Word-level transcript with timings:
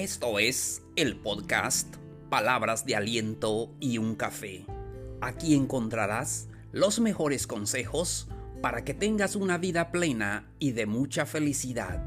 Esto 0.00 0.38
es 0.38 0.80
el 0.96 1.18
podcast 1.18 1.96
Palabras 2.30 2.86
de 2.86 2.96
Aliento 2.96 3.70
y 3.80 3.98
un 3.98 4.14
Café. 4.14 4.64
Aquí 5.20 5.54
encontrarás 5.54 6.48
los 6.72 7.00
mejores 7.00 7.46
consejos 7.46 8.26
para 8.62 8.82
que 8.82 8.94
tengas 8.94 9.36
una 9.36 9.58
vida 9.58 9.92
plena 9.92 10.50
y 10.58 10.72
de 10.72 10.86
mucha 10.86 11.26
felicidad. 11.26 12.02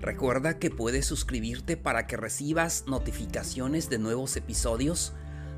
Recuerda 0.00 0.58
que 0.58 0.70
puedes 0.70 1.06
suscribirte 1.06 1.76
para 1.76 2.08
que 2.08 2.16
recibas 2.16 2.82
notificaciones 2.88 3.88
de 3.90 4.00
nuevos 4.00 4.36
episodios. 4.36 5.12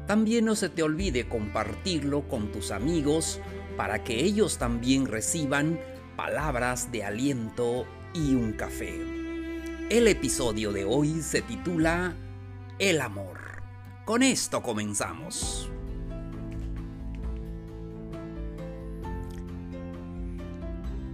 También 0.06 0.44
no 0.44 0.56
se 0.56 0.68
te 0.68 0.82
olvide 0.82 1.26
compartirlo 1.26 2.28
con 2.28 2.52
tus 2.52 2.70
amigos 2.70 3.40
para 3.78 4.04
que 4.04 4.22
ellos 4.22 4.58
también 4.58 5.06
reciban 5.06 5.80
palabras 6.18 6.92
de 6.92 7.04
aliento 7.04 7.86
y 8.12 8.34
un 8.34 8.52
café. 8.52 9.17
El 9.90 10.06
episodio 10.06 10.70
de 10.70 10.84
hoy 10.84 11.22
se 11.22 11.40
titula 11.40 12.14
El 12.78 13.00
amor. 13.00 13.62
Con 14.04 14.22
esto 14.22 14.62
comenzamos. 14.62 15.70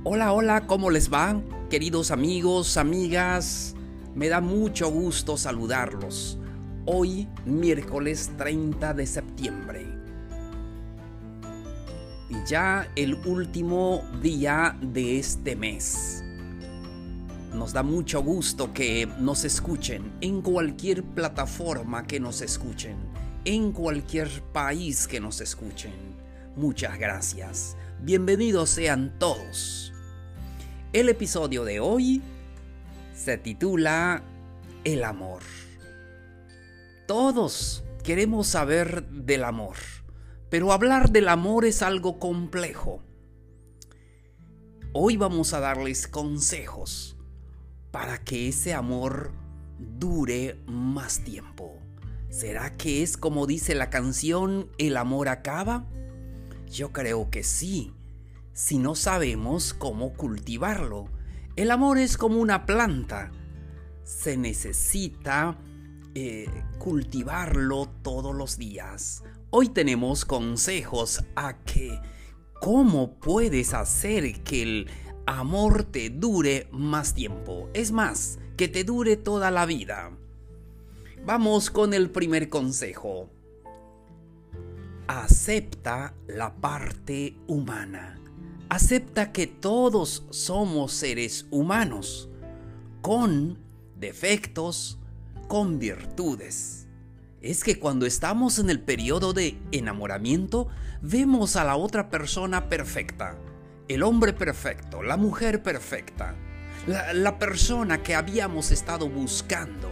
Hola, 0.03 0.33
hola, 0.33 0.67
¿cómo 0.67 0.91
les 0.91 1.13
va? 1.13 1.41
Queridos 1.71 2.11
amigos, 2.11 2.77
amigas, 2.77 3.77
me 4.17 4.27
da 4.27 4.41
mucho 4.41 4.91
gusto 4.91 5.37
saludarlos. 5.37 6.41
Hoy, 6.85 7.29
miércoles 7.47 8.33
30 8.37 8.93
de 8.93 9.07
septiembre. 9.07 9.87
Y 12.29 12.45
ya 12.45 12.91
el 12.97 13.15
último 13.25 14.03
día 14.21 14.77
de 14.83 15.21
este 15.21 15.55
mes. 15.55 16.24
Nos 17.55 17.73
da 17.73 17.85
mucho 17.85 18.21
gusto 18.21 18.75
que 18.75 19.07
nos 19.21 19.45
escuchen 19.45 20.13
en 20.21 20.43
cualquier 20.43 21.05
plataforma 21.05 22.05
que 22.05 22.19
nos 22.19 22.41
escuchen, 22.41 22.97
en 23.45 23.71
cualquier 23.71 24.43
país 24.53 25.07
que 25.07 25.21
nos 25.21 25.41
escuchen. 25.41 25.93
Muchas 26.57 26.99
gracias. 26.99 27.77
Bienvenidos 28.01 28.71
sean 28.71 29.17
todos. 29.21 29.93
El 30.93 31.09
episodio 31.09 31.65
de 31.65 31.79
hoy 31.79 32.23
se 33.15 33.39
titula 33.39 34.25
El 34.83 35.05
amor. 35.05 35.43
Todos 37.07 37.85
queremos 38.03 38.49
saber 38.49 39.07
del 39.11 39.45
amor, 39.45 39.77
pero 40.51 40.73
hablar 40.73 41.11
del 41.11 41.29
amor 41.29 41.67
es 41.67 41.83
algo 41.83 42.19
complejo. 42.19 43.01
Hoy 44.93 45.17
vamos 45.17 45.53
a 45.55 45.61
darles 45.61 46.09
consejos 46.09 47.15
para 47.95 48.19
que 48.19 48.49
ese 48.49 48.75
amor 48.75 49.31
dure 49.79 50.59
más 50.67 51.21
tiempo? 51.21 51.79
¿Será 52.29 52.77
que 52.77 53.05
es 53.05 53.17
como 53.17 53.47
dice 53.47 53.77
la 53.77 53.89
canción, 53.89 54.69
el 54.79 54.97
amor 54.97 55.29
acaba? 55.29 55.87
Yo 56.69 56.93
creo 56.93 57.31
que 57.31 57.45
sí, 57.45 57.95
si 58.53 58.79
no 58.79 58.97
sabemos 58.97 59.75
cómo 59.75 60.13
cultivarlo. 60.15 61.05
El 61.55 61.71
amor 61.71 61.99
es 61.99 62.17
como 62.17 62.41
una 62.41 62.67
planta. 62.67 63.31
Se 64.03 64.37
necesita 64.37 65.57
eh, 66.17 66.49
cultivarlo 66.79 67.87
todos 68.03 68.35
los 68.35 68.59
días. 68.59 69.23
Hoy 69.51 69.69
tenemos 69.69 70.25
consejos 70.25 71.25
a 71.37 71.59
que 71.59 72.01
cómo 72.61 73.21
puedes 73.21 73.73
hacer 73.73 74.43
que 74.43 74.63
el 74.63 74.91
amor 75.27 75.85
te 75.85 76.11
dure 76.11 76.69
más 76.71 77.15
tiempo. 77.15 77.69
Es 77.75 77.93
más, 77.93 78.39
que 78.57 78.69
te 78.69 78.85
dure 78.85 79.17
toda 79.17 79.51
la 79.51 79.67
vida. 79.67 80.11
Vamos 81.25 81.71
con 81.71 81.95
el 81.95 82.11
primer 82.11 82.49
consejo. 82.49 83.31
Acepta 85.07 86.15
la 86.27 86.55
parte 86.55 87.37
humana. 87.47 88.19
Acepta 88.69 89.33
que 89.33 89.47
todos 89.47 90.25
somos 90.31 90.93
seres 90.93 91.47
humanos, 91.51 92.29
con 93.03 93.59
defectos, 93.99 94.99
con 95.49 95.79
virtudes. 95.79 96.87
Es 97.41 97.63
que 97.63 97.79
cuando 97.79 98.07
estamos 98.07 98.59
en 98.59 98.71
el 98.71 98.81
periodo 98.81 99.35
de 99.35 99.59
enamoramiento, 99.71 100.69
vemos 101.03 101.57
a 101.57 101.65
la 101.65 101.77
otra 101.77 102.09
persona 102.09 102.71
perfecta 102.71 103.39
el 103.89 104.03
hombre 104.03 104.33
perfecto, 104.33 105.03
la 105.03 105.17
mujer 105.17 105.63
perfecta, 105.63 106.35
la, 106.87 107.39
persona 107.39 108.03
que 108.03 108.15
habíamos 108.15 108.71
estado 108.71 109.09
buscando. 109.09 109.91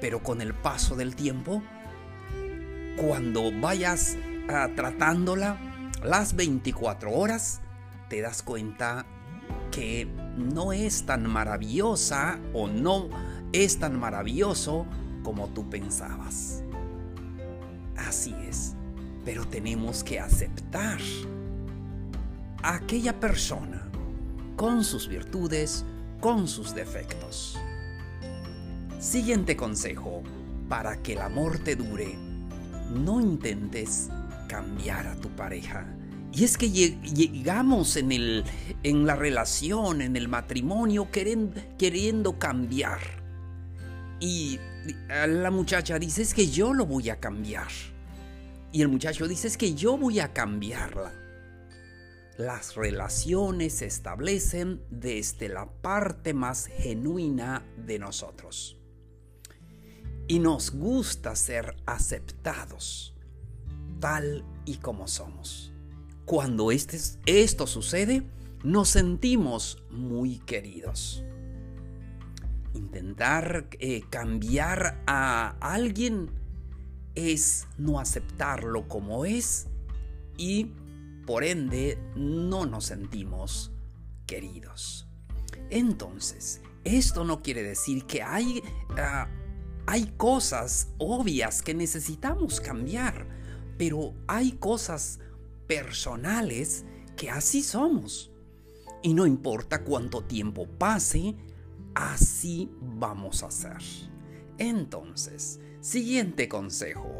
Pero 0.00 0.22
con 0.22 0.40
el 0.40 0.54
paso 0.54 0.96
del 0.96 1.14
tiempo, 1.14 1.62
cuando 2.96 3.50
vayas 3.60 4.16
ah, 4.48 4.68
tratándola 4.74 5.58
las 6.02 6.36
24 6.36 7.12
horas, 7.12 7.60
te 8.08 8.20
das 8.20 8.42
cuenta 8.42 9.06
que 9.70 10.06
no 10.36 10.72
es 10.72 11.06
tan 11.06 11.28
maravillosa 11.28 12.38
o 12.52 12.66
no 12.68 13.08
es 13.52 13.78
tan 13.78 13.98
maravilloso 13.98 14.86
como 15.22 15.48
tú 15.48 15.70
pensabas. 15.70 16.62
Así 17.96 18.34
es, 18.48 18.74
pero 19.24 19.46
tenemos 19.46 20.04
que 20.04 20.20
aceptar 20.20 21.00
aquella 22.64 23.20
persona, 23.20 23.86
con 24.56 24.84
sus 24.84 25.06
virtudes, 25.06 25.84
con 26.20 26.48
sus 26.48 26.74
defectos. 26.74 27.58
Siguiente 28.98 29.54
consejo, 29.54 30.22
para 30.66 31.02
que 31.02 31.12
el 31.12 31.20
amor 31.20 31.58
te 31.58 31.76
dure, 31.76 32.16
no 32.90 33.20
intentes 33.20 34.08
cambiar 34.48 35.06
a 35.06 35.14
tu 35.16 35.28
pareja. 35.36 35.86
Y 36.32 36.44
es 36.44 36.56
que 36.56 36.70
llegamos 36.70 37.96
en, 37.96 38.12
el, 38.12 38.44
en 38.82 39.06
la 39.06 39.14
relación, 39.14 40.00
en 40.00 40.16
el 40.16 40.28
matrimonio, 40.28 41.10
queriendo, 41.10 41.60
queriendo 41.78 42.38
cambiar. 42.38 43.00
Y 44.20 44.58
la 45.08 45.50
muchacha 45.50 45.98
dice, 45.98 46.22
es 46.22 46.32
que 46.32 46.48
yo 46.48 46.72
lo 46.72 46.86
voy 46.86 47.10
a 47.10 47.20
cambiar. 47.20 47.68
Y 48.72 48.80
el 48.80 48.88
muchacho 48.88 49.28
dice, 49.28 49.48
es 49.48 49.58
que 49.58 49.74
yo 49.74 49.98
voy 49.98 50.20
a 50.20 50.32
cambiarla. 50.32 51.23
Las 52.36 52.74
relaciones 52.74 53.74
se 53.74 53.86
establecen 53.86 54.82
desde 54.90 55.48
la 55.48 55.66
parte 55.66 56.34
más 56.34 56.66
genuina 56.66 57.64
de 57.76 57.98
nosotros. 57.98 58.76
Y 60.26 60.40
nos 60.40 60.72
gusta 60.72 61.36
ser 61.36 61.76
aceptados 61.86 63.14
tal 64.00 64.44
y 64.64 64.76
como 64.76 65.08
somos. 65.08 65.72
Cuando 66.24 66.70
este, 66.70 66.98
esto 67.26 67.66
sucede, 67.66 68.22
nos 68.62 68.88
sentimos 68.90 69.82
muy 69.90 70.38
queridos. 70.40 71.24
Intentar 72.74 73.68
eh, 73.78 74.02
cambiar 74.10 75.02
a 75.06 75.56
alguien 75.60 76.30
es 77.14 77.66
no 77.78 78.00
aceptarlo 78.00 78.88
como 78.88 79.24
es 79.24 79.68
y 80.36 80.72
por 81.26 81.44
ende 81.44 81.98
no 82.14 82.66
nos 82.66 82.86
sentimos 82.86 83.72
queridos. 84.26 85.08
Entonces, 85.70 86.60
esto 86.84 87.24
no 87.24 87.42
quiere 87.42 87.62
decir 87.62 88.04
que 88.04 88.22
hay, 88.22 88.62
ah, 88.98 89.28
hay 89.86 90.06
cosas 90.16 90.88
obvias 90.98 91.62
que 91.62 91.74
necesitamos 91.74 92.60
cambiar, 92.60 93.26
pero 93.78 94.14
hay 94.26 94.52
cosas 94.52 95.20
personales 95.66 96.84
que 97.16 97.30
así 97.30 97.62
somos. 97.62 98.30
Y 99.02 99.14
no 99.14 99.26
importa 99.26 99.84
cuánto 99.84 100.24
tiempo 100.24 100.66
pase, 100.66 101.36
así 101.94 102.70
vamos 102.80 103.42
a 103.42 103.50
ser. 103.50 103.78
Entonces, 104.58 105.60
siguiente 105.80 106.48
consejo 106.48 107.13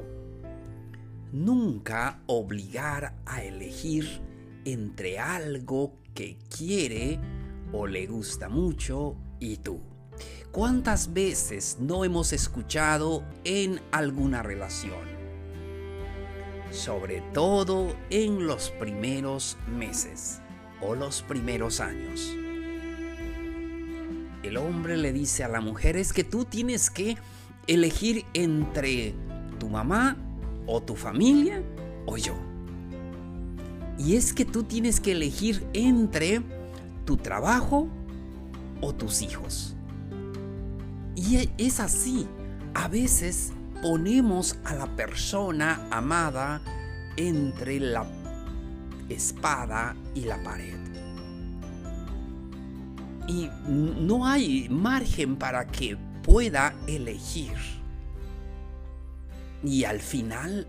nunca 1.34 2.20
obligar 2.26 3.16
a 3.26 3.42
elegir 3.42 4.22
entre 4.64 5.18
algo 5.18 5.96
que 6.14 6.38
quiere 6.48 7.18
o 7.72 7.88
le 7.88 8.06
gusta 8.06 8.48
mucho 8.48 9.16
y 9.40 9.56
tú. 9.56 9.80
¿Cuántas 10.52 11.12
veces 11.12 11.78
no 11.80 12.04
hemos 12.04 12.32
escuchado 12.32 13.24
en 13.42 13.80
alguna 13.90 14.44
relación? 14.44 15.12
Sobre 16.70 17.20
todo 17.32 17.96
en 18.10 18.46
los 18.46 18.70
primeros 18.70 19.58
meses 19.66 20.40
o 20.80 20.94
los 20.94 21.22
primeros 21.22 21.80
años. 21.80 22.32
El 24.44 24.56
hombre 24.56 24.96
le 24.96 25.12
dice 25.12 25.42
a 25.42 25.48
la 25.48 25.60
mujer 25.60 25.96
es 25.96 26.12
que 26.12 26.22
tú 26.22 26.44
tienes 26.44 26.90
que 26.90 27.16
elegir 27.66 28.24
entre 28.34 29.14
tu 29.58 29.68
mamá 29.68 30.16
o 30.66 30.80
tu 30.80 30.94
familia 30.94 31.62
o 32.06 32.16
yo. 32.16 32.34
Y 33.98 34.16
es 34.16 34.32
que 34.32 34.44
tú 34.44 34.64
tienes 34.64 35.00
que 35.00 35.12
elegir 35.12 35.66
entre 35.72 36.42
tu 37.04 37.16
trabajo 37.16 37.88
o 38.80 38.94
tus 38.94 39.22
hijos. 39.22 39.74
Y 41.14 41.36
e, 41.36 41.50
es 41.58 41.80
así. 41.80 42.26
A 42.74 42.88
veces 42.88 43.52
ponemos 43.82 44.56
a 44.64 44.74
la 44.74 44.86
persona 44.96 45.86
amada 45.90 46.60
entre 47.16 47.78
la 47.78 48.06
espada 49.08 49.94
y 50.14 50.22
la 50.22 50.42
pared. 50.42 50.78
Y 53.28 53.48
no 53.68 54.26
hay 54.26 54.68
margen 54.68 55.36
para 55.36 55.66
que 55.66 55.96
pueda 56.22 56.74
elegir. 56.86 57.52
Y 59.64 59.84
al 59.84 60.00
final 60.00 60.68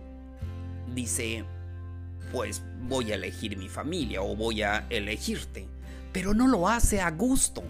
dice, 0.93 1.43
pues 2.31 2.63
voy 2.87 3.11
a 3.11 3.15
elegir 3.15 3.57
mi 3.57 3.67
familia 3.67 4.21
o 4.21 4.35
voy 4.35 4.61
a 4.61 4.87
elegirte. 4.89 5.67
Pero 6.13 6.33
no 6.33 6.47
lo 6.47 6.69
hace 6.69 7.01
a 7.01 7.11
gusto. 7.11 7.63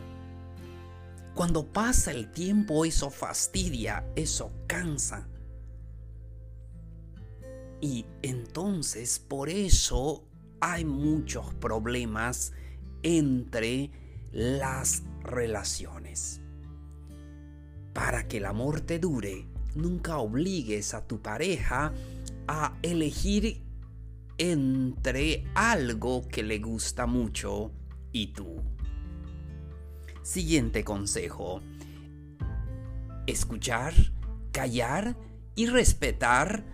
Cuando 1.33 1.66
pasa 1.66 2.12
el 2.12 2.31
tiempo 2.31 2.86
eso 2.86 3.10
fastidia, 3.10 4.06
eso 4.16 4.51
cansa. 4.68 5.27
Y 7.81 8.06
entonces 8.22 9.19
por 9.19 9.50
eso 9.50 10.24
hay 10.62 10.86
muchos 10.86 11.54
problemas 11.56 12.54
entre 13.04 13.92
las 14.31 15.04
relaciones. 15.24 16.42
Para 17.94 18.27
que 18.27 18.38
el 18.38 18.45
amor 18.45 18.81
te 18.81 19.00
dure, 19.00 19.48
nunca 19.75 20.18
obligues 20.18 20.94
a 20.94 21.06
tu 21.06 21.22
pareja 21.22 21.94
a 22.48 22.77
elegir 22.81 23.63
entre 24.38 25.45
algo 25.56 26.27
que 26.27 26.44
le 26.44 26.60
gusta 26.60 27.06
mucho 27.06 27.72
y 28.12 28.27
tú. 28.27 28.62
Siguiente 30.24 30.83
consejo. 30.83 31.62
Escuchar, 33.27 33.94
callar 34.51 35.18
y 35.56 35.68
respetar 35.68 36.66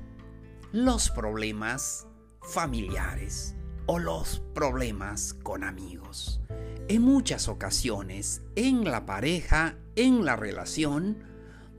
los 0.71 1.09
problemas 1.09 2.07
familiares 2.41 3.55
o 3.85 3.99
los 3.99 4.41
problemas 4.53 5.33
con 5.33 5.63
amigos. 5.63 6.41
En 6.87 7.01
muchas 7.03 7.47
ocasiones, 7.47 8.41
en 8.55 8.83
la 8.85 9.05
pareja, 9.05 9.77
en 9.95 10.25
la 10.25 10.35
relación, 10.35 11.30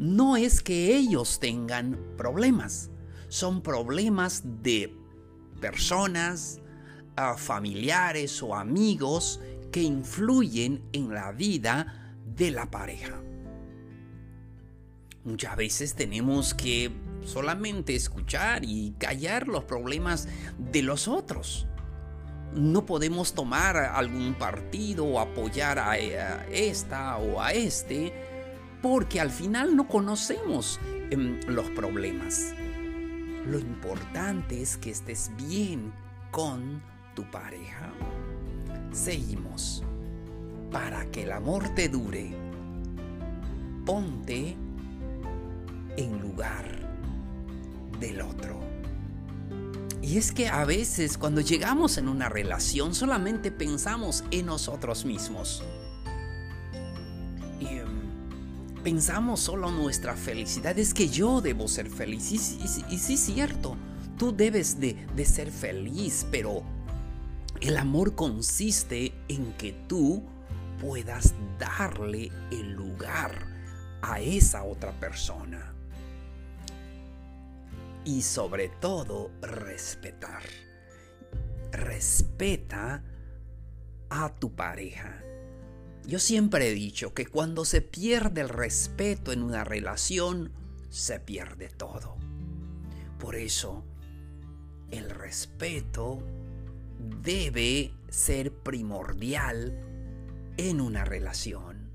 no 0.02 0.36
es 0.36 0.62
que 0.62 0.96
ellos 0.96 1.38
tengan 1.38 1.96
problemas, 2.16 2.90
son 3.28 3.62
problemas 3.62 4.42
de 4.60 4.92
personas, 5.60 6.60
ah, 7.14 7.36
familiares 7.38 8.42
o 8.42 8.56
amigos 8.56 9.38
que 9.70 9.80
influyen 9.80 10.82
en 10.92 11.14
la 11.14 11.30
vida 11.30 12.16
de 12.36 12.50
la 12.50 12.68
pareja. 12.68 13.22
Muchas 15.22 15.56
veces 15.56 15.94
tenemos 15.94 16.52
que 16.52 16.90
solamente 17.24 17.94
escuchar 17.94 18.64
y 18.64 18.96
callar 18.98 19.46
los 19.46 19.62
problemas 19.62 20.26
de 20.58 20.82
los 20.82 21.06
otros. 21.06 21.68
No 22.56 22.86
podemos 22.86 23.34
tomar 23.34 23.76
algún 23.76 24.34
partido 24.34 25.04
o 25.04 25.20
apoyar 25.20 25.78
a 25.78 25.96
esta 25.96 27.18
o 27.18 27.40
a 27.40 27.52
este 27.52 28.31
porque 28.82 29.20
al 29.20 29.30
final 29.30 29.76
no 29.76 29.86
conocemos 29.86 30.80
em, 31.10 31.40
los 31.46 31.70
problemas. 31.70 32.52
Lo 33.46 33.58
importante 33.58 34.60
es 34.60 34.76
que 34.76 34.90
estés 34.90 35.30
bien 35.36 35.92
con 36.30 36.82
tu 37.14 37.30
pareja. 37.30 37.92
Seguimos. 38.92 39.84
Para 40.70 41.10
que 41.10 41.24
el 41.24 41.32
amor 41.32 41.68
te 41.74 41.88
dure, 41.88 42.34
ponte 43.84 44.56
en 45.96 46.20
lugar 46.20 46.64
del 48.00 48.22
otro. 48.22 48.58
Y 50.00 50.16
es 50.16 50.32
que 50.32 50.48
a 50.48 50.64
veces 50.64 51.18
cuando 51.18 51.40
llegamos 51.42 51.98
en 51.98 52.08
una 52.08 52.28
relación 52.28 52.94
solamente 52.94 53.52
pensamos 53.52 54.24
en 54.30 54.46
nosotros 54.46 55.04
mismos. 55.04 55.62
Pensamos 58.82 59.40
solo 59.40 59.70
nuestra 59.70 60.16
felicidad. 60.16 60.78
Es 60.78 60.94
que 60.94 61.08
yo 61.08 61.40
debo 61.40 61.68
ser 61.68 61.88
feliz. 61.88 62.32
Y, 62.32 62.38
sí 62.38 63.14
es 63.14 63.20
cierto, 63.20 63.76
tú 64.18 64.34
debes 64.34 64.80
de, 64.80 64.94
de 65.14 65.24
ser 65.24 65.50
feliz, 65.50 66.26
pero 66.30 66.62
el 67.60 67.76
amor 67.76 68.14
consiste 68.14 69.12
en 69.28 69.52
que 69.54 69.72
tú 69.88 70.22
puedas 70.80 71.34
darle 71.58 72.30
el 72.50 72.72
lugar 72.72 73.46
a 74.02 74.20
esa 74.20 74.64
otra 74.64 74.92
persona. 74.92 75.74
Y 78.04 78.22
sobre 78.22 78.68
todo 78.68 79.30
respetar. 79.40 80.42
Respeta 81.70 83.02
a 84.10 84.28
tu 84.34 84.54
pareja. 84.54 85.22
Yo 86.06 86.18
siempre 86.18 86.68
he 86.68 86.74
dicho 86.74 87.14
que 87.14 87.26
cuando 87.26 87.64
se 87.64 87.80
pierde 87.80 88.40
el 88.40 88.48
respeto 88.48 89.32
en 89.32 89.42
una 89.42 89.64
relación, 89.64 90.50
se 90.90 91.20
pierde 91.20 91.68
todo. 91.68 92.16
Por 93.18 93.36
eso, 93.36 93.84
el 94.90 95.08
respeto 95.10 96.18
debe 97.22 97.94
ser 98.08 98.52
primordial 98.52 99.78
en 100.56 100.80
una 100.80 101.04
relación, 101.04 101.90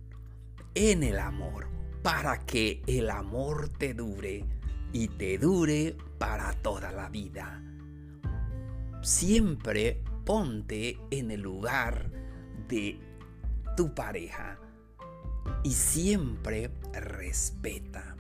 en 0.74 1.04
el 1.04 1.20
amor, 1.20 1.68
para 2.02 2.46
que 2.46 2.82
el 2.88 3.10
amor 3.10 3.70
te 3.70 3.94
dure 3.94 4.46
y 4.94 5.10
te 5.10 5.38
dure 5.38 5.98
para 6.18 6.54
toda 6.54 6.92
la 6.92 7.10
vida. 7.10 7.62
Siempre 9.02 10.02
ponte 10.26 10.98
en 11.12 11.32
el 11.32 11.42
lugar 11.42 12.10
de 12.68 13.00
tu 13.78 13.94
pareja 13.94 14.60
y 15.64 15.72
siempre 15.72 16.72
respeta. 16.92 18.18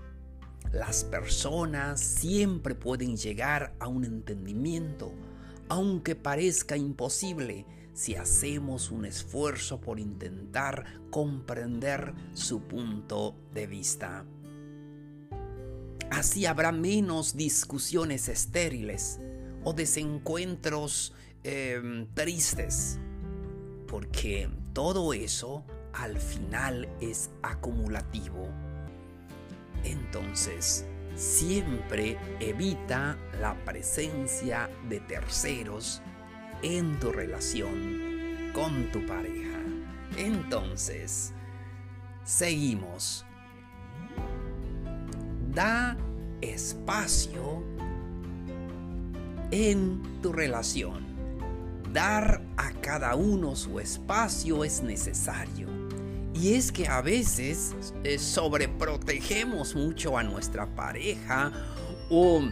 Las 0.71 1.03
personas 1.03 1.99
siempre 1.99 2.75
pueden 2.75 3.17
llegar 3.17 3.73
a 3.79 3.87
un 3.87 4.05
entendimiento 4.05 5.11
aunque 5.69 6.15
parezca 6.15 6.77
imposible 6.77 7.65
si 7.93 8.15
hacemos 8.15 8.91
un 8.91 9.05
esfuerzo 9.05 9.81
por 9.81 9.99
intentar 9.99 10.85
comprender 11.09 12.13
su 12.33 12.61
punto 12.61 13.35
de 13.53 13.67
vista. 13.67 14.25
Así 16.11 16.45
habrá 16.45 16.71
menos 16.71 17.35
discusiones 17.35 18.29
estériles 18.29 19.19
o 19.63 19.73
desencuentros 19.73 21.13
em, 21.43 22.07
tristes, 22.13 22.99
porque 23.87 24.49
todo 24.77 25.11
eso 25.11 25.63
al 25.91 26.19
final 26.19 26.87
es 27.01 27.31
acumulativo. 27.41 28.47
Entonces, 29.83 30.85
siempre 31.15 32.15
evita 32.39 33.17
la 33.41 33.55
presencia 33.65 34.69
de 34.87 34.99
terceros 34.99 36.03
en 36.61 36.99
tu 36.99 37.11
relación 37.11 38.51
con 38.53 38.91
tu 38.91 39.03
pareja. 39.07 39.57
Entonces, 40.15 41.33
seguimos. 42.23 43.25
Da 45.55 45.97
espacio 46.39 47.63
en 49.49 50.21
tu 50.21 50.31
relación. 50.31 51.06
Dar 51.97 52.43
a 52.57 52.69
cada 52.73 53.15
uno 53.15 53.55
su 53.55 53.79
espacio 53.79 54.63
es 54.63 54.83
necesario 54.83 55.67
y 56.31 56.53
es 56.53 56.71
que 56.71 56.87
a 56.87 57.01
veces 57.01 57.73
eh, 58.03 58.19
sobreprotegemos 58.19 59.73
mucho 59.73 60.15
a 60.15 60.21
nuestra 60.21 60.67
pareja 60.75 61.51
o 62.11 62.43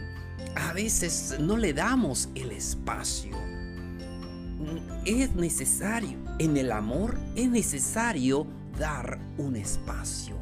a 0.56 0.72
veces 0.72 1.36
no 1.38 1.56
le 1.56 1.72
damos 1.72 2.28
el 2.34 2.50
espacio. 2.50 3.36
Es 5.04 5.32
necesario, 5.36 6.18
en 6.40 6.56
el 6.56 6.72
amor 6.72 7.16
es 7.36 7.48
necesario 7.48 8.48
dar 8.76 9.20
un 9.38 9.54
espacio. 9.54 10.34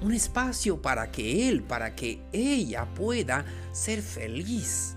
Un 0.00 0.14
espacio 0.14 0.80
para 0.80 1.12
que 1.12 1.50
él, 1.50 1.62
para 1.62 1.94
que 1.94 2.22
ella 2.32 2.86
pueda 2.94 3.44
ser 3.72 4.00
feliz. 4.00 4.96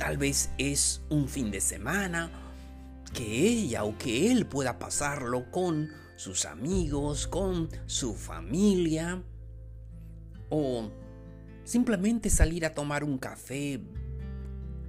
Tal 0.00 0.16
vez 0.16 0.48
es 0.56 1.02
un 1.10 1.28
fin 1.28 1.50
de 1.50 1.60
semana 1.60 2.30
que 3.12 3.22
ella 3.22 3.84
o 3.84 3.98
que 3.98 4.32
él 4.32 4.46
pueda 4.46 4.78
pasarlo 4.78 5.50
con 5.50 5.90
sus 6.16 6.46
amigos, 6.46 7.26
con 7.26 7.68
su 7.84 8.14
familia, 8.14 9.22
o 10.48 10.90
simplemente 11.64 12.30
salir 12.30 12.64
a 12.64 12.72
tomar 12.72 13.04
un 13.04 13.18
café 13.18 13.78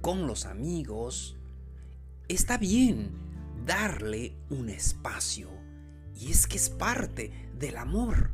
con 0.00 0.26
los 0.26 0.46
amigos. 0.46 1.36
Está 2.26 2.56
bien 2.56 3.10
darle 3.66 4.34
un 4.48 4.70
espacio, 4.70 5.50
y 6.18 6.30
es 6.30 6.46
que 6.46 6.56
es 6.56 6.70
parte 6.70 7.50
del 7.58 7.76
amor. 7.76 8.30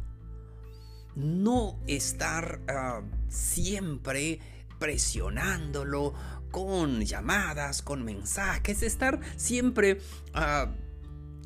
no 1.16 1.80
estar 1.88 2.60
ah, 2.68 3.02
siempre 3.28 4.38
presionándolo 4.78 6.14
con 6.50 7.02
llamadas, 7.02 7.82
con 7.82 8.04
mensajes, 8.04 8.82
estar 8.82 9.20
siempre 9.36 10.00
ah, 10.34 10.72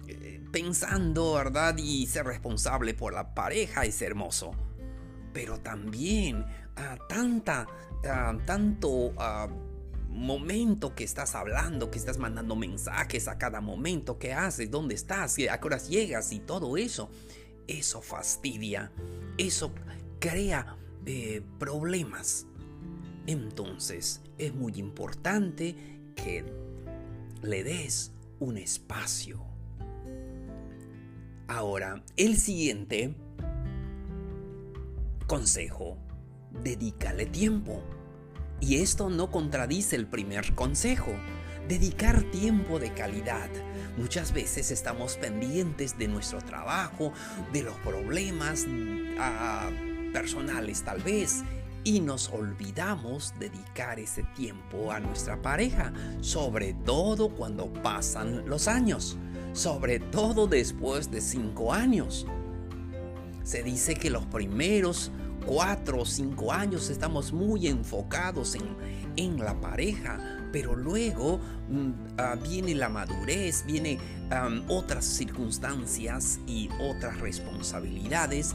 eh, 0.06 0.42
pensando, 0.50 1.34
¿verdad? 1.34 1.76
Y 1.78 2.06
ser 2.06 2.26
responsable 2.26 2.94
por 2.94 3.12
la 3.14 3.34
pareja 3.34 3.84
es 3.84 4.00
hermoso. 4.02 4.52
Pero 5.32 5.58
también 5.60 6.44
a 6.76 6.96
tanta, 7.08 7.66
tanto 8.46 9.14
momento 10.12 10.94
que 10.94 11.04
estás 11.04 11.34
hablando, 11.34 11.90
que 11.90 11.98
estás 11.98 12.18
mandando 12.18 12.54
mensajes 12.54 13.28
a 13.28 13.38
cada 13.38 13.60
momento, 13.60 14.18
qué 14.18 14.32
haces, 14.32 14.70
dónde 14.70 14.94
estás, 14.94 15.36
a 15.50 15.58
qué 15.58 15.66
horas 15.66 15.88
llegas 15.88 16.32
y 16.32 16.40
todo 16.40 16.76
eso, 16.76 17.10
eso 17.66 18.02
fastidia, 18.02 18.92
eso 19.38 19.72
crea 20.18 20.76
eh, 21.06 21.42
problemas. 21.58 22.46
Entonces 23.26 24.20
es 24.38 24.54
muy 24.54 24.74
importante 24.76 25.76
que 26.16 26.44
le 27.42 27.64
des 27.64 28.12
un 28.40 28.56
espacio. 28.56 29.40
Ahora, 31.48 32.02
el 32.16 32.36
siguiente 32.36 33.14
consejo, 35.26 35.96
dedícale 36.62 37.26
tiempo. 37.26 37.82
Y 38.60 38.76
esto 38.76 39.10
no 39.10 39.30
contradice 39.30 39.96
el 39.96 40.06
primer 40.06 40.54
consejo, 40.54 41.12
dedicar 41.68 42.22
tiempo 42.30 42.78
de 42.78 42.92
calidad. 42.92 43.48
Muchas 43.96 44.32
veces 44.32 44.70
estamos 44.70 45.16
pendientes 45.16 45.98
de 45.98 46.08
nuestro 46.08 46.38
trabajo, 46.40 47.12
de 47.52 47.62
los 47.62 47.74
problemas 47.78 48.66
ah, 49.18 49.70
personales 50.12 50.82
tal 50.82 51.00
vez, 51.02 51.42
y 51.84 52.00
nos 52.00 52.28
olvidamos 52.30 53.34
dedicar 53.38 53.98
ese 53.98 54.22
tiempo 54.34 54.92
a 54.92 55.00
nuestra 55.00 55.40
pareja, 55.40 55.92
sobre 56.20 56.74
todo 56.74 57.30
cuando 57.30 57.72
pasan 57.72 58.48
los 58.48 58.68
años, 58.68 59.16
sobre 59.52 59.98
todo 59.98 60.46
después 60.46 61.10
de 61.10 61.20
cinco 61.20 61.72
años. 61.72 62.26
Se 63.42 63.62
dice 63.62 63.94
que 63.94 64.10
los 64.10 64.24
primeros 64.26 65.10
cuatro 65.44 66.00
o 66.00 66.06
cinco 66.06 66.52
años 66.52 66.88
estamos 66.88 67.32
muy 67.32 67.66
enfocados 67.66 68.54
en, 69.16 69.38
la 69.38 69.60
pareja, 69.60 70.18
pero 70.52 70.74
luego 70.74 71.38
mm, 71.68 71.90
ah, 72.18 72.36
viene 72.42 72.74
la 72.74 72.88
madurez, 72.88 73.64
viene 73.66 73.98
otras 74.68 75.04
circunstancias 75.04 76.40
y 76.46 76.70
otras 76.80 77.20
responsabilidades 77.20 78.54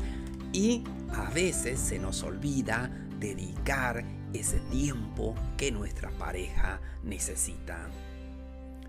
y 0.54 0.84
a 1.14 1.30
veces 1.30 1.80
se 1.80 2.00
nos 2.00 2.24
olvida 2.24 2.90
dedicar 3.20 4.04
ese 4.34 4.60
tiempo 4.72 5.36
que 5.58 5.72
nuestra 5.72 6.10
pareja 6.12 6.82
necesita. 7.04 7.90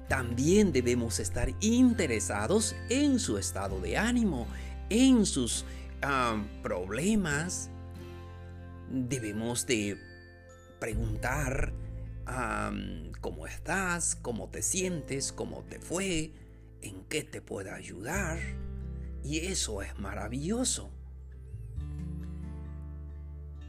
También 0.09 0.73
debemos 0.73 1.21
estar 1.21 1.53
interesados 1.61 2.75
en 2.89 3.19
su 3.19 3.39
estado 3.39 3.81
de 3.81 3.99
ánimo, 3.99 4.47
en 4.91 5.27
sus 5.27 5.65
problemas, 6.63 7.71
debemos 8.91 9.67
de 9.67 9.99
preguntar 10.79 11.73
cómo 13.21 13.47
estás, 13.47 14.17
cómo 14.17 14.49
te 14.49 14.63
sientes, 14.63 15.33
cómo 15.33 15.65
te 15.65 15.79
fue, 15.81 16.33
en 16.81 17.05
qué 17.09 17.25
te 17.25 17.43
puedo 17.43 17.75
ayudar. 17.75 18.39
Y 19.25 19.39
eso 19.41 19.83
es 19.83 19.99
maravilloso. 19.99 20.91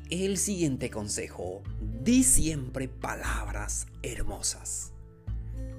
El 0.09 0.39
siguiente 0.39 0.89
consejo, 0.89 1.61
di 2.01 2.23
siempre 2.23 2.87
palabras 2.87 3.85
hermosas. 4.01 4.91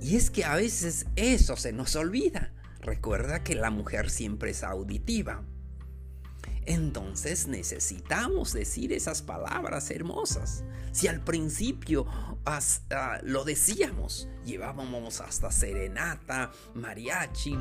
Y 0.01 0.15
es 0.15 0.31
que 0.31 0.45
a 0.45 0.55
veces 0.55 1.07
eso 1.17 1.57
se 1.57 1.73
nos 1.73 1.97
olvida. 1.97 2.53
Recuerda 2.81 3.43
que 3.43 3.57
la 3.57 3.71
mujer 3.71 4.09
siempre 4.09 4.53
es 4.53 4.63
auditiva. 4.63 5.43
Entonces 6.65 7.49
necesitamos 7.49 8.53
decir 8.53 8.93
esas 8.93 9.21
palabras 9.21 9.91
hermosas. 9.91 10.63
Si 10.93 11.09
al 11.09 11.25
principio 11.25 12.07
ah, 12.45 13.19
lo 13.25 13.43
decíamos, 13.43 14.29
llevábamos 14.45 15.21
hasta 15.21 15.51
serenata, 15.51 16.53
mariachi, 16.75 17.57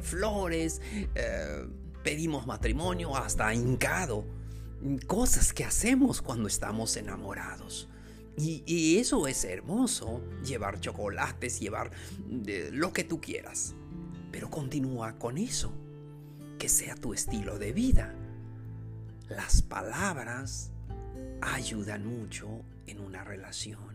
flores, 0.00 0.80
eh, 1.14 1.66
pedimos 2.02 2.46
matrimonio, 2.46 3.14
hasta 3.14 3.52
hincado. 3.52 4.39
Cosas 5.06 5.52
que 5.52 5.64
hacemos 5.64 6.22
cuando 6.22 6.48
estamos 6.48 6.96
enamorados. 6.96 7.88
Y, 8.36 8.96
eso 8.96 9.26
es 9.26 9.44
hermoso, 9.44 10.22
llevar 10.44 10.80
chocolates, 10.80 11.60
llevar 11.60 11.90
eh, 12.46 12.70
lo 12.72 12.92
que 12.92 13.04
tú 13.04 13.20
quieras. 13.20 13.74
Pero 14.32 14.48
continúa 14.48 15.18
con 15.18 15.36
eso, 15.36 15.72
que 16.58 16.68
sea 16.68 16.94
tu 16.94 17.12
estilo 17.12 17.58
de 17.58 17.72
vida 17.72 18.14
las 19.30 19.62
palabras 19.62 20.72
ayudan 21.40 22.04
mucho 22.04 22.62
en 22.86 23.00
una 23.00 23.22
relación. 23.24 23.94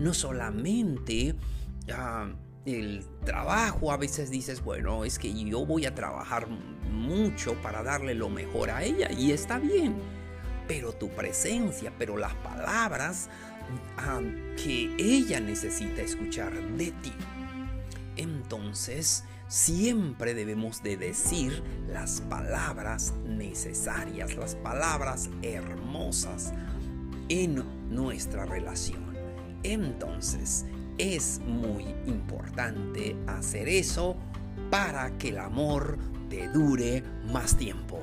No 0.00 0.12
solamente 0.12 1.36
ah, 1.92 2.28
el 2.64 3.04
trabajo, 3.24 3.92
a 3.92 3.96
veces 3.96 4.30
dices, 4.30 4.62
bueno, 4.62 5.04
es 5.04 5.18
que 5.18 5.32
yo 5.32 5.66
voy 5.66 5.86
a 5.86 5.94
trabajar 5.94 6.48
mucho 6.48 7.54
para 7.62 7.82
darle 7.82 8.14
lo 8.14 8.28
mejor 8.28 8.70
a 8.70 8.82
ella 8.82 9.10
y 9.10 9.32
está 9.32 9.58
bien. 9.58 9.96
Pero 10.68 10.92
tu 10.92 11.08
presencia, 11.10 11.92
pero 11.98 12.16
las 12.16 12.34
palabras 12.34 13.28
ah, 13.98 14.20
que 14.62 14.94
ella 14.98 15.40
necesita 15.40 16.02
escuchar 16.02 16.52
de 16.76 16.92
ti. 16.92 17.12
Entonces, 18.16 19.24
siempre 19.48 20.34
debemos 20.34 20.82
de 20.82 20.96
decir 20.96 21.62
las 21.88 22.20
palabras 22.22 23.12
necesarias, 23.26 24.36
las 24.36 24.54
palabras 24.56 25.30
hermosas 25.42 26.52
en 27.28 27.64
nuestra 27.90 28.44
relación. 28.46 29.12
Entonces, 29.64 30.64
es 30.98 31.40
muy 31.46 31.84
importante 32.06 33.16
hacer 33.26 33.68
eso 33.68 34.16
para 34.70 35.16
que 35.18 35.28
el 35.28 35.38
amor 35.38 35.98
te 36.30 36.48
dure 36.48 37.02
más 37.32 37.56
tiempo. 37.56 38.00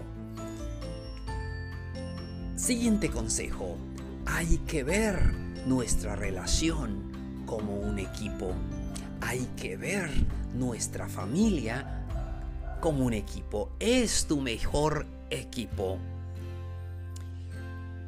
Siguiente 2.56 3.10
consejo. 3.10 3.78
Hay 4.26 4.58
que 4.68 4.84
ver 4.84 5.34
nuestra 5.66 6.16
relación 6.16 7.44
como 7.46 7.76
un 7.76 7.98
equipo. 8.00 8.54
Hay 9.22 9.48
que 9.58 9.78
ver 9.78 10.10
nuestra 10.54 11.08
familia 11.10 12.06
como 12.82 13.06
un 13.06 13.14
equipo. 13.14 13.72
Es 13.80 14.26
tu 14.28 14.42
mejor 14.42 15.06
equipo. 15.30 15.98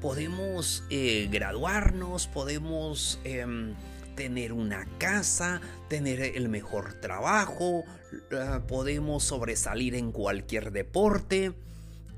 Podemos 0.02 0.84
eh, 0.90 1.30
graduarnos, 1.32 2.28
podemos 2.28 3.20
em, 3.24 3.74
tener 4.22 4.54
una 4.54 4.86
casa, 5.00 5.62
tener 5.88 6.22
el 6.22 6.48
mejor 6.48 6.94
trabajo, 6.94 7.84
podemos 8.68 9.24
sobresalir 9.24 9.96
en 9.96 10.12
cualquier 10.12 10.72
deporte. 10.72 11.54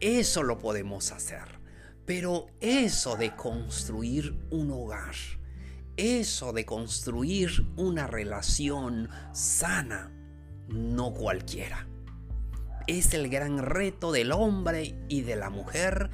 Eso 0.01 0.43
lo 0.43 0.59
podemos 0.59 1.13
hacer. 1.13 1.59
Pero 2.05 2.47
eso 2.59 3.15
de 3.15 3.33
construir 3.37 4.37
un 4.51 4.71
hogar, 4.71 5.15
eso 5.95 6.51
de 6.51 6.65
construir 6.65 7.65
una 7.77 8.05
relación 8.05 9.07
sana, 9.31 10.11
no 10.67 11.13
cualquiera. 11.13 11.87
Es 12.85 13.13
el 13.13 13.29
gran 13.29 13.59
reto 13.59 14.11
del 14.11 14.33
hombre 14.33 14.93
y 15.07 15.21
de 15.21 15.37
la 15.37 15.49
mujer 15.49 16.09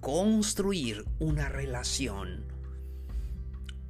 construir 0.00 1.04
una 1.20 1.48
relación, 1.48 2.44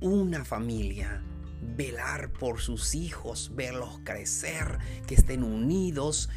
una 0.03 0.45
familia, 0.45 1.23
velar 1.61 2.33
por 2.33 2.61
sus 2.61 2.95
hijos, 2.95 3.53
verlos 3.55 4.01
crecer, 4.05 4.79
que 5.07 5.15
estén 5.15 5.43
unidos 5.43 6.29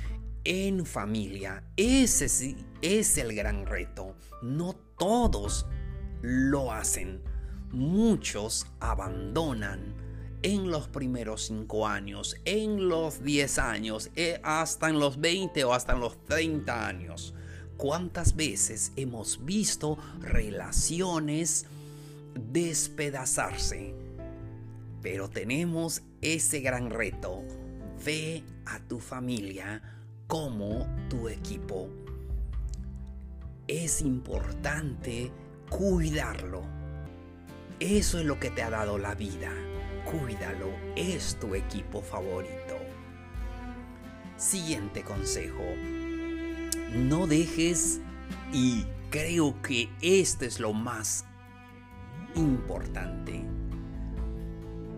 en 0.44 0.86
familia. 0.86 1.64
Ese 1.78 2.30
sí 2.30 2.58
es 2.82 3.18
el 3.18 3.36
gran 3.36 3.66
reto. 3.66 4.16
No 4.42 4.74
todos 4.98 5.66
lo 6.22 6.72
hacen 6.72 7.22
muchos 7.72 8.68
abandonan 8.80 9.96
en 10.44 10.72
los 10.72 10.88
primeros 10.88 11.46
cinco 11.48 11.88
años, 11.88 12.36
en 12.46 12.90
los 12.90 13.24
10 13.24 13.60
años, 13.60 14.10
eh, 14.16 14.40
hasta 14.44 14.90
en 14.90 15.00
los 15.00 15.20
20 15.20 15.64
o 15.64 15.74
hasta 15.74 15.94
en 15.94 16.00
los 16.00 16.24
30 16.26 16.88
años. 16.88 17.34
¿Cuántas 17.78 18.36
veces 18.36 18.92
hemos 18.96 19.44
visto 19.46 19.98
relaciones 20.20 21.66
despedazarse? 22.36 23.94
Pero 25.02 25.30
tenemos 25.30 26.04
ese 26.22 26.62
gran 26.62 26.90
reto. 26.90 27.44
Ve 28.06 28.44
a 28.66 28.80
tu 28.80 29.00
familia 29.00 29.82
como 30.28 30.88
tu 31.10 31.28
equipo. 31.28 31.90
es 33.68 34.02
importante 34.02 35.32
cuidarlo. 35.70 36.64
Eso 37.80 38.20
es 38.20 38.26
lo 38.26 38.40
que 38.40 38.50
te 38.50 38.62
ha 38.64 38.70
dado 38.70 38.98
la 38.98 39.16
vida. 39.16 39.52
Cuídalo, 40.06 40.68
es 40.96 41.38
tu 41.40 41.56
equipo 41.56 42.02
favorito. 42.02 42.76
Siguiente 44.36 45.04
consejo. 45.04 45.64
No 46.94 47.28
dejes, 47.28 48.02
y 48.52 48.86
creo 49.10 49.62
que 49.62 49.90
este 50.02 50.48
es 50.48 50.60
lo 50.60 50.74
más 50.74 51.26
importante, 52.36 53.44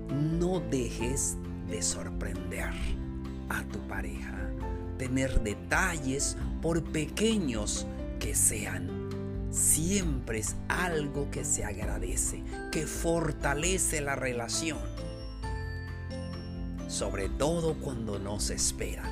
no 0.10 0.60
dejes 0.60 1.38
de 1.70 1.82
sorprender 1.82 2.72
a 3.50 3.64
tu 3.64 3.80
pareja. 3.88 4.38
Tener 4.98 5.42
detalles, 5.42 6.38
por 6.62 6.84
pequeños 6.84 7.86
que 8.20 8.36
sean, 8.36 9.10
siempre 9.52 10.40
es 10.40 10.56
algo 10.68 11.30
que 11.30 11.44
se 11.44 11.64
agradece, 11.64 12.44
que 12.72 12.88
fortalece 12.88 14.02
la 14.02 14.16
relación. 14.16 14.80
Sobre 16.88 17.28
todo 17.30 17.76
cuando 17.80 18.20
no 18.20 18.40
se 18.40 18.56
espera. 18.56 19.04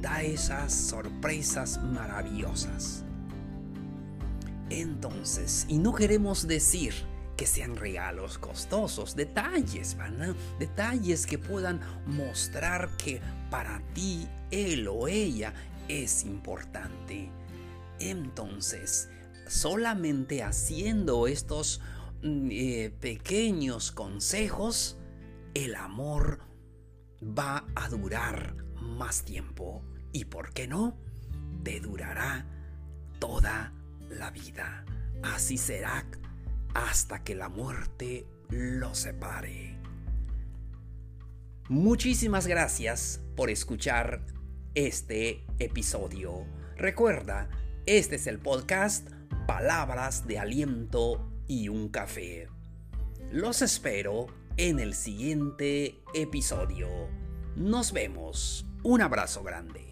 Da 0.00 0.22
esas 0.22 0.72
sorpresas 0.72 1.82
maravillosas. 1.82 3.04
Entonces, 4.70 5.64
y 5.68 5.78
no 5.78 5.94
queremos 5.94 6.46
decir 6.46 6.94
que 7.38 7.46
sean 7.46 7.76
regalos 7.76 8.36
costosos, 8.36 9.14
detalles, 9.14 9.96
¿verdad? 9.96 10.34
Detalles 10.58 11.24
que 11.24 11.38
puedan 11.38 11.80
mostrar 12.04 12.90
que 12.96 13.22
para 13.48 13.80
ti 13.94 14.26
él 14.50 14.88
o 14.88 15.06
ella 15.06 15.54
es 15.86 16.24
importante. 16.24 17.30
Entonces, 18.00 19.08
solamente 19.46 20.42
haciendo 20.42 21.28
estos 21.28 21.80
mm, 22.24 22.48
eh, 22.50 22.94
pequeños 23.00 23.92
consejos, 23.92 24.98
el 25.54 25.76
amor 25.76 26.40
va 27.22 27.64
a 27.76 27.88
durar 27.88 28.56
más 28.82 29.22
tiempo. 29.24 29.84
¿Y 30.12 30.24
por 30.24 30.52
qué 30.52 30.66
no? 30.66 30.98
Te 31.62 31.78
durará 31.78 32.44
toda 33.20 33.72
la 34.10 34.32
vida. 34.32 34.84
Así 35.22 35.56
será 35.56 36.04
hasta 36.74 37.24
que 37.24 37.34
la 37.34 37.48
muerte 37.48 38.26
lo 38.50 38.94
separe. 38.94 39.78
Muchísimas 41.68 42.46
gracias 42.46 43.20
por 43.36 43.50
escuchar 43.50 44.24
este 44.74 45.44
episodio. 45.58 46.46
Recuerda, 46.76 47.50
este 47.84 48.16
es 48.16 48.26
el 48.26 48.38
podcast 48.38 49.08
Palabras 49.46 50.26
de 50.26 50.38
Aliento 50.38 51.30
y 51.46 51.68
un 51.68 51.88
Café. 51.88 52.48
Los 53.32 53.60
espero 53.62 54.26
en 54.56 54.80
el 54.80 54.94
siguiente 54.94 56.00
episodio. 56.14 56.88
Nos 57.56 57.92
vemos. 57.92 58.66
Un 58.82 59.02
abrazo 59.02 59.42
grande. 59.42 59.87